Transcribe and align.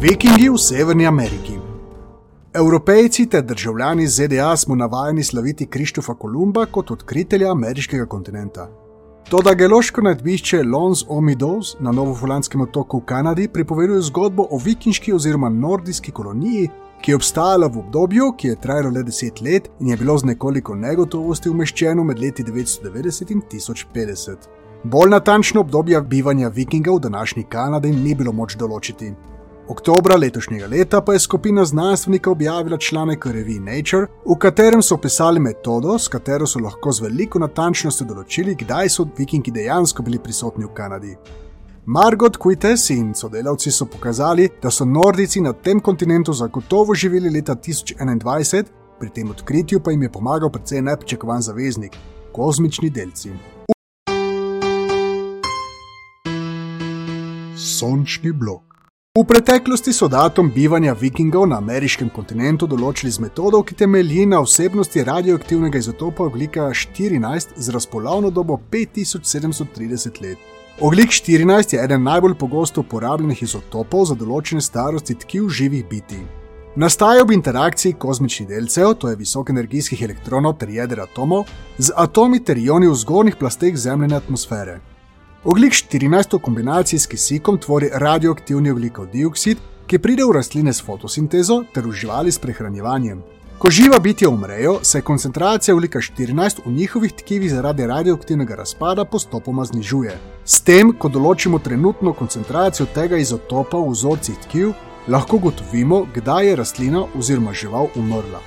Vikingi 0.00 0.48
v 0.48 0.58
Severni 0.58 1.06
Ameriki. 1.06 1.52
Evropejci 2.54 3.26
ter 3.26 3.42
državljani 3.42 4.06
ZDA 4.08 4.56
smo 4.56 4.74
navajeni 4.74 5.24
slaviti 5.24 5.66
Krištofa 5.66 6.14
Kolumba 6.14 6.66
kot 6.66 6.90
odkritelja 6.90 7.50
ameriškega 7.50 8.06
kontinenta. 8.06 8.68
Toda 9.30 9.54
geološko 9.54 10.02
nadbišče 10.02 10.62
Lons 10.62 11.04
Omidos 11.08 11.76
na 11.80 11.92
Novofulandskem 11.92 12.60
otoku 12.60 12.98
v 12.98 13.04
Kanadi 13.04 13.48
pripoveduje 13.48 14.00
zgodbo 14.00 14.46
o 14.50 14.58
vikinški 14.64 15.12
oziroma 15.12 15.48
nordijski 15.48 16.12
koloniji, 16.12 16.68
ki 17.02 17.10
je 17.10 17.16
obstajala 17.16 17.66
v 17.66 17.78
obdobju, 17.78 18.32
ki 18.38 18.48
je 18.48 18.60
trajalo 18.60 18.90
le 18.90 19.02
10 19.02 19.42
let 19.42 19.70
in 19.80 19.88
je 19.88 19.96
bilo 19.96 20.18
z 20.18 20.24
nekoliko 20.24 20.74
negotovosti 20.74 21.50
umeščeno 21.50 22.04
med 22.04 22.18
leti 22.18 22.44
990 22.44 23.32
in 23.32 23.42
1050. 23.50 24.36
Bolj 24.84 25.10
natančno 25.10 25.60
obdobje 25.60 26.00
bivanja 26.02 26.48
vikingov 26.48 26.96
v 26.96 27.00
današnji 27.00 27.42
Kanadi 27.42 27.90
ni 27.90 28.14
bilo 28.14 28.32
moč 28.32 28.56
določiti. 28.56 29.12
Oktobra 29.68 30.16
letošnjega 30.16 30.66
leta 30.66 31.00
pa 31.00 31.12
je 31.12 31.18
skupina 31.18 31.64
znanstvenikov 31.64 32.32
objavila 32.32 32.78
članek 32.78 33.24
v 33.24 33.32
reviji 33.32 33.60
Nature, 33.60 34.06
v 34.24 34.36
katerem 34.38 34.82
so 34.82 34.94
opisali 34.94 35.40
metodo, 35.40 35.98
s 35.98 36.08
katero 36.08 36.46
so 36.46 36.58
lahko 36.58 36.92
z 36.92 37.04
veliko 37.04 37.38
natančnostjo 37.38 38.06
določili, 38.08 38.54
kdaj 38.56 38.88
so 38.88 39.04
vikingi 39.18 39.52
dejansko 39.52 40.02
bili 40.02 40.18
prisotni 40.24 40.64
v 40.64 40.72
Kanadi. 40.72 41.12
Margot 41.84 42.38
Quites 42.40 42.88
in 42.96 43.12
sodelavci 43.14 43.70
so 43.70 43.84
pokazali, 43.84 44.48
da 44.62 44.70
so 44.70 44.84
Nordici 44.84 45.40
na 45.40 45.52
tem 45.52 45.80
kontinentu 45.80 46.32
zagotovo 46.32 46.94
živeli 46.94 47.28
leta 47.30 47.56
1021, 47.56 48.72
pri 49.00 49.10
tem 49.10 49.30
odkritju 49.30 49.82
pa 49.84 49.90
jim 49.90 50.02
je 50.02 50.12
pomagal 50.12 50.50
precej 50.50 50.80
nepričakovan 50.82 51.42
zaveznik- 51.42 51.96
kozmični 52.36 52.90
delci. 52.90 53.34
Sončni 57.56 58.32
blok. 58.32 58.67
V 59.18 59.24
preteklosti 59.26 59.92
so 59.92 60.06
datum 60.08 60.50
bivanja 60.54 60.92
vikingov 60.94 61.48
na 61.50 61.56
ameriškem 61.58 62.06
kontinentu 62.14 62.68
določili 62.70 63.10
z 63.10 63.18
metodo, 63.24 63.58
ki 63.66 63.74
temelji 63.80 64.26
na 64.30 64.38
vsebnosti 64.44 65.02
radioaktivnega 65.02 65.80
izotopa 65.82 66.22
oglika 66.28 66.68
14 66.70 67.56
z 67.56 67.74
razpolovno 67.74 68.30
dobo 68.30 68.60
5730 68.70 70.20
let. 70.22 70.44
Oglik 70.78 71.10
14 71.10 71.74
je 71.74 71.80
eden 71.82 72.06
najbolj 72.06 72.36
pogosto 72.38 72.84
uporabljenih 72.84 73.42
izotopov 73.42 74.04
za 74.12 74.14
določene 74.20 74.62
starosti 74.62 75.16
tkiv 75.24 75.48
živih 75.50 75.88
bitij. 75.90 76.22
Nastaja 76.78 77.24
ob 77.26 77.32
interakciji 77.34 77.96
kozmičnih 77.98 78.52
delcev, 78.52 78.92
to 79.02 79.10
je 79.10 79.18
visokenergijskih 79.18 80.04
elektronov 80.06 80.60
ter 80.60 80.70
jeder 80.70 81.02
atomov, 81.08 81.50
z 81.78 81.90
atomi 81.96 82.38
ter 82.38 82.62
ioni 82.62 82.86
v 82.86 82.94
zgornjih 83.02 83.40
plasteh 83.42 83.74
zemljene 83.74 84.14
atmosfere. 84.22 84.78
Oglik 85.44 85.72
14 85.72 86.34
v 86.34 86.38
kombinaciji 86.38 86.98
s 86.98 87.06
kisikom 87.06 87.58
tvori 87.58 87.88
radioaktivni 87.92 88.70
oglikov 88.70 89.06
dioksid, 89.12 89.58
ki 89.86 89.98
pride 90.02 90.24
v 90.26 90.32
rastline 90.34 90.72
s 90.74 90.82
fotosintezo 90.82 91.60
ter 91.74 91.86
v 91.86 91.92
živali 91.94 92.32
s 92.32 92.42
prehranjevanjem. 92.42 93.20
Ko 93.58 93.70
živa 93.70 94.00
bitja 94.02 94.28
umrejo, 94.28 94.80
se 94.82 95.00
koncentracija 95.00 95.74
oglika 95.74 95.98
14 95.98 96.58
v 96.66 96.72
njihovih 96.72 97.12
tkivih 97.12 97.50
zaradi 97.50 97.86
radioaktivnega 97.86 98.54
razpada 98.54 99.04
postopoma 99.04 99.64
znižuje. 99.64 100.16
S 100.44 100.60
tem, 100.60 100.90
ko 100.90 101.08
določimo 101.08 101.62
trenutno 101.62 102.12
koncentracijo 102.18 102.88
tega 102.94 103.22
izotopa 103.22 103.78
v 103.78 103.94
vzorcih 103.94 104.42
tkiv, 104.48 104.74
lahko 105.06 105.38
gotovimo, 105.38 106.02
kdaj 106.14 106.46
je 106.46 106.56
rastlina 106.56 107.04
oziroma 107.14 107.54
žival 107.54 107.94
umrla. 107.94 108.42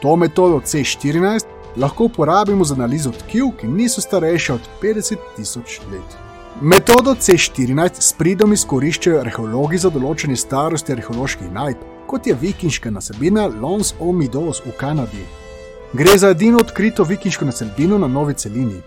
To 0.00 0.16
metodo 0.16 0.64
C14 0.64 1.76
lahko 1.76 2.08
uporabimo 2.08 2.64
za 2.64 2.80
analizo 2.80 3.12
tkiv, 3.12 3.52
ki 3.60 3.68
niso 3.68 4.00
starejše 4.00 4.56
od 4.56 4.72
50 4.80 5.30
tisoč 5.36 5.80
let. 5.92 6.29
Metodo 6.58 7.14
C14 7.14 8.00
s 8.00 8.12
pridom 8.18 8.52
izkoriščajo 8.52 9.20
arheologi 9.22 9.78
za 9.78 9.88
določanje 9.94 10.34
starosti 10.36 10.92
arheoloških 10.92 11.52
najdb, 11.54 11.84
kot 12.10 12.26
je 12.26 12.34
vikinška 12.36 12.90
naselbina 12.90 13.46
Lons 13.46 13.94
Omidos 14.02 14.58
v 14.66 14.74
Kanadi. 14.76 15.22
Gre 15.96 16.16
za 16.18 16.32
edino 16.34 16.58
odkrito 16.60 17.06
vikinško 17.06 17.46
naselbino 17.46 17.98
na 18.02 18.10
novi 18.10 18.34
celini. 18.34 18.82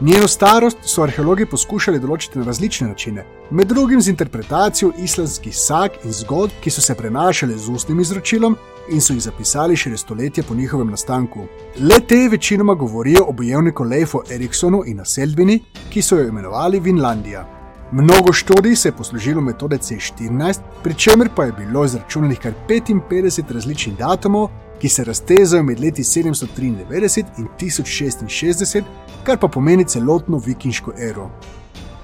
Njeno 0.00 0.28
starost 0.28 0.78
so 0.82 1.02
arheologi 1.02 1.46
poskušali 1.46 2.00
določiti 2.00 2.38
na 2.38 2.44
različne 2.44 2.88
načine, 2.88 3.24
med 3.50 3.68
drugim 3.70 4.00
z 4.02 4.10
interpretacijo 4.10 4.90
islamskih 4.98 5.54
sag 5.56 6.00
in 6.04 6.12
zgodb, 6.12 6.56
ki 6.60 6.70
so 6.70 6.82
se 6.82 6.96
prenašale 6.98 7.58
z 7.58 7.70
ustnim 7.70 8.00
izročilom 8.00 8.56
in 8.90 9.00
so 9.00 9.14
jih 9.14 9.22
zapisali 9.22 9.76
šele 9.76 9.96
stoletje 9.96 10.42
po 10.48 10.54
njihovem 10.54 10.90
nastanku. 10.90 11.46
Le 11.78 12.00
te 12.08 12.28
večinoma 12.28 12.74
govorijo 12.74 13.26
o 13.28 13.32
bojevniku 13.32 13.84
Leifu 13.84 14.22
Eriksonu 14.30 14.82
in 14.86 14.96
naselbini, 14.96 15.60
ki 15.90 16.02
so 16.02 16.18
jo 16.18 16.28
imenovali 16.28 16.80
Vinlandija. 16.80 17.46
Mnogo 17.92 18.32
študij 18.32 18.76
se 18.76 18.88
je 18.88 18.96
poslužilo 18.96 19.40
metode 19.40 19.76
C14, 19.78 20.60
pri 20.82 20.94
čemer 20.94 21.28
pa 21.36 21.44
je 21.44 21.52
bilo 21.52 21.84
izračunanih 21.84 22.38
kar 22.40 22.52
55 22.68 23.52
različnih 23.52 23.96
datumov, 23.96 24.48
ki 24.80 24.88
se 24.88 25.04
raztezajo 25.04 25.62
med 25.62 25.80
leti 25.80 26.02
793 26.02 27.24
in 27.38 27.48
1066, 27.60 28.82
kar 29.24 29.38
pa 29.38 29.48
pomeni 29.48 29.84
celotno 29.84 30.38
vikinško 30.38 30.92
ero. 30.98 31.30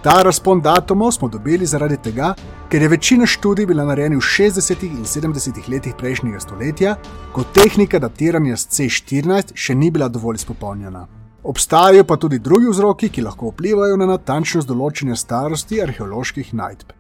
Ta 0.03 0.23
razpon 0.23 0.61
datumov 0.61 1.13
smo 1.13 1.29
dobili 1.29 1.67
zaradi 1.67 1.97
tega, 2.03 2.35
ker 2.71 2.83
je 2.83 2.89
večina 2.89 3.27
študij 3.27 3.67
bila 3.67 3.85
narejena 3.85 4.17
v 4.17 4.21
60. 4.21 4.83
in 4.83 5.05
70. 5.05 5.69
letih 5.69 5.95
prejšnjega 5.99 6.41
stoletja, 6.41 6.97
ko 7.33 7.45
tehnika 7.55 7.99
datiranja 7.99 8.57
s 8.57 8.69
C14 8.69 9.55
še 9.55 9.75
ni 9.75 9.91
bila 9.91 10.09
dovolj 10.09 10.43
izpopolnjena. 10.43 11.07
Obstajajo 11.43 12.05
pa 12.05 12.17
tudi 12.17 12.39
drugi 12.39 12.69
vzroki, 12.71 13.09
ki 13.09 13.23
lahko 13.23 13.51
vplivajo 13.51 13.97
na 13.97 14.07
natančnost 14.07 14.69
določanja 14.69 15.17
starosti 15.17 15.83
arheoloških 15.83 16.55
najdb. 16.55 16.98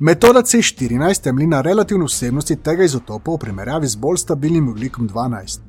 Metoda 0.00 0.42
C14 0.42 1.22
temelji 1.22 1.46
na 1.46 1.60
relativni 1.60 2.04
vsebnosti 2.04 2.56
tega 2.56 2.84
izotopa 2.84 3.32
v 3.32 3.38
primerjavi 3.38 3.86
z 3.86 3.96
bolj 3.96 4.16
stabilnim 4.22 4.68
oglikom 4.68 5.08
12. 5.08 5.60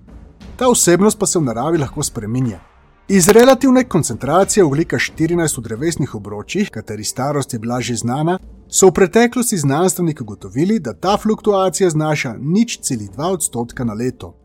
Ta 0.57 0.67
vsebnost 0.69 1.19
pa 1.19 1.25
se 1.25 1.39
v 1.39 1.43
naravi 1.43 1.77
lahko 1.77 2.03
spremenja. 2.03 2.59
Iz 3.07 3.29
relativne 3.29 3.83
koncentracije 3.83 4.63
oglika 4.63 4.97
14 4.97 5.57
v 5.57 5.63
drevesnih 5.63 6.15
obročih, 6.15 6.69
kateri 6.69 7.03
starost 7.03 7.53
je 7.53 7.59
bila 7.59 7.81
že 7.81 7.95
znana, 7.95 8.37
so 8.67 8.87
v 8.87 8.93
preteklosti 8.93 9.57
znanstveniki 9.57 10.23
ugotovili, 10.23 10.79
da 10.79 10.93
ta 10.93 11.17
fluktuacija 11.17 11.89
znaša 11.89 12.35
nič 12.39 12.79
celi 12.81 13.09
2 13.17 13.31
odstotka 13.33 13.83
na 13.83 13.93
leto. 13.93 14.35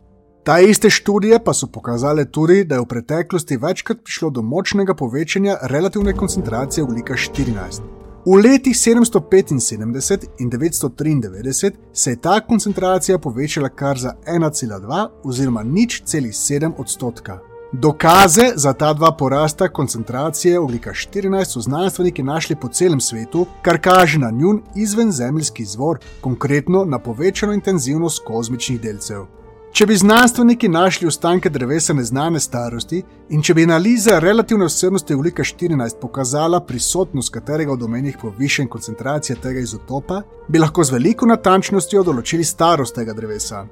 Ta 0.44 0.61
iste 0.61 0.91
študije 0.91 1.44
pa 1.44 1.53
so 1.53 1.67
pokazale 1.67 2.25
tudi, 2.25 2.65
da 2.65 2.75
je 2.75 2.81
v 2.81 2.87
preteklosti 2.87 3.56
večkrat 3.56 4.00
prišlo 4.05 4.31
do 4.31 4.43
močnega 4.43 4.94
povečanja 4.94 5.56
relativne 5.62 6.17
koncentracije 6.17 6.84
oglika 6.84 7.15
14. 7.15 7.94
V 8.27 8.37
letih 8.37 8.77
775 8.77 10.27
in 10.39 10.51
993 10.51 11.73
se 11.93 12.11
je 12.11 12.17
ta 12.17 12.41
koncentracija 12.41 13.19
povečala 13.19 13.69
kar 13.69 13.99
za 13.99 14.12
1,2 14.27 15.09
oziroma 15.25 15.62
nič 15.62 16.03
celih 16.05 16.33
7 16.33 16.73
odstotka. 16.79 17.39
Dokaze 17.73 18.53
za 18.57 18.73
ta 18.73 18.93
dva 18.93 19.12
porasta 19.12 19.69
koncentracije 19.69 20.61
oglika 20.61 20.91
14 20.91 21.45
so 21.45 21.61
znanstveniki 21.61 22.23
našli 22.23 22.57
po 22.57 22.69
celem 22.69 23.01
svetu, 23.01 23.47
kar 23.62 23.81
kaže 23.81 24.19
na 24.19 24.31
njun 24.31 24.62
izvenzemljski 24.77 25.62
izvor, 25.62 25.99
konkretno 26.21 26.85
na 26.85 26.99
povečano 26.99 27.53
intenzivnost 27.53 28.23
kozmičnih 28.25 28.81
delcev. 28.81 29.27
Če 29.75 29.89
bi 29.91 29.97
znanstveniki 29.99 30.69
našli 30.71 31.09
ostanke 31.11 31.51
drevesa 31.51 31.95
neznane 31.99 32.39
starosti 32.41 33.01
in 33.35 33.41
če 33.43 33.57
bi 33.59 33.65
analiza 33.67 34.21
relativne 34.23 34.69
vsebnosti 34.69 35.17
oglika 35.17 35.43
14 35.43 35.99
pokazala 35.99 36.61
prisotnost 36.62 37.33
katerega 37.35 37.73
od 37.73 37.83
omenjenih 37.83 38.21
povišen 38.23 38.69
koncentracije 38.71 39.37
tega 39.43 39.59
izotopa, 39.67 40.21
bi 40.49 40.62
lahko 40.62 40.87
z 40.87 40.95
veliko 40.95 41.27
natančnostjo 41.27 42.05
določili 42.07 42.47
starost 42.47 42.95
tega 42.95 43.19
drevesa. 43.19 43.67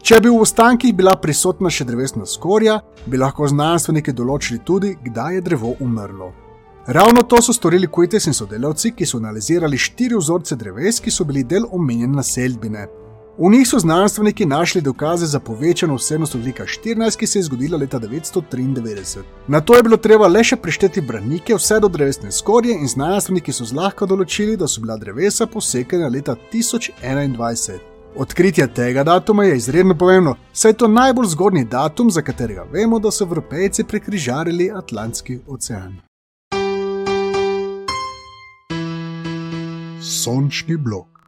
Če 0.00 0.24
bi 0.24 0.32
v 0.32 0.40
ostankih 0.40 0.96
bila 0.96 1.18
prisotna 1.20 1.68
še 1.68 1.84
drevesna 1.84 2.24
skorja, 2.24 2.80
bi 3.04 3.20
lahko 3.20 3.52
znanstveniki 3.52 4.16
določili 4.16 4.64
tudi, 4.64 4.96
kdaj 5.04 5.36
je 5.36 5.48
drevo 5.52 5.76
umrlo. 5.84 6.32
Ravno 6.88 7.28
to 7.28 7.44
so 7.44 7.52
storili 7.52 7.92
Kujtes 7.92 8.24
in 8.24 8.32
sodelavci, 8.32 8.96
ki 8.96 9.04
so 9.04 9.20
analizirali 9.20 9.76
štiri 9.76 10.16
vzorce 10.16 10.56
dreves, 10.56 11.04
ki 11.04 11.12
so 11.12 11.28
bili 11.28 11.44
del 11.44 11.68
omenjene 11.68 12.22
naselbine. 12.22 12.92
V 13.38 13.50
njih 13.50 13.68
so 13.68 13.78
znanstveniki 13.78 14.46
našli 14.46 14.80
dokaze 14.80 15.26
za 15.26 15.40
povečano 15.40 15.94
vsebnost 15.94 16.34
oglika 16.34 16.64
14, 16.64 17.16
ki 17.16 17.26
se 17.26 17.38
je 17.38 17.42
zgodila 17.42 17.78
leta 17.78 18.00
993. 18.00 19.18
Na 19.48 19.60
to 19.60 19.76
je 19.76 19.82
bilo 19.82 19.96
treba 19.96 20.26
le 20.26 20.44
še 20.44 20.56
prešteti 20.56 21.00
branike 21.00 21.54
vse 21.54 21.76
do 21.80 21.88
drevesne 21.88 22.32
skorje 22.32 22.72
in 22.72 22.88
znanstveniki 22.88 23.52
so 23.52 23.64
zlahka 23.64 24.06
določili, 24.06 24.56
da 24.56 24.64
so 24.68 24.80
bila 24.80 24.96
drevesa 24.96 25.46
posekana 25.46 26.08
leta 26.08 26.36
1021. 26.52 27.76
Odkritje 28.16 28.66
tega 28.74 29.04
datuma 29.04 29.44
je 29.44 29.56
izredno 29.56 29.94
pomembno, 29.94 30.36
saj 30.52 30.70
je 30.70 30.78
to 30.80 30.88
najbolj 30.88 31.28
zgodni 31.34 31.64
datum, 31.64 32.10
za 32.10 32.22
katerega 32.22 32.64
vemo, 32.72 32.98
da 32.98 33.12
so 33.12 33.26
Evropejci 33.28 33.84
prekrižarili 33.84 34.70
Atlantski 34.72 35.38
ocean. 35.46 36.00
Sončni 40.00 40.76
blok. 40.76 41.15